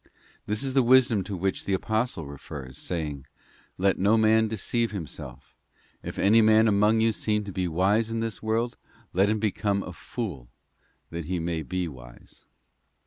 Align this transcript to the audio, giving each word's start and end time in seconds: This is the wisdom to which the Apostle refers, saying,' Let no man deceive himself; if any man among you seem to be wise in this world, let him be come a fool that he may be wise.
This 0.47 0.63
is 0.63 0.73
the 0.73 0.81
wisdom 0.81 1.23
to 1.25 1.35
which 1.37 1.65
the 1.65 1.75
Apostle 1.75 2.25
refers, 2.25 2.75
saying,' 2.75 3.27
Let 3.77 3.99
no 3.99 4.17
man 4.17 4.47
deceive 4.47 4.89
himself; 4.89 5.55
if 6.01 6.17
any 6.17 6.41
man 6.41 6.67
among 6.67 7.01
you 7.01 7.13
seem 7.13 7.43
to 7.43 7.51
be 7.51 7.67
wise 7.67 8.09
in 8.09 8.19
this 8.19 8.41
world, 8.41 8.77
let 9.13 9.29
him 9.29 9.37
be 9.37 9.51
come 9.51 9.83
a 9.83 9.93
fool 9.93 10.47
that 11.11 11.25
he 11.25 11.37
may 11.39 11.61
be 11.61 11.87
wise. 11.87 12.45